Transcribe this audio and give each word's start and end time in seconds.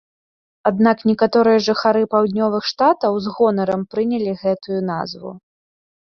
Аднак 0.69 1.01
некаторыя 1.09 1.59
жыхары 1.65 2.01
паўднёвых 2.13 2.63
штатаў 2.69 3.13
з 3.25 3.33
гонарам 3.35 3.81
прынялі 3.91 4.31
гэтую 4.45 4.79
назву. 4.89 5.35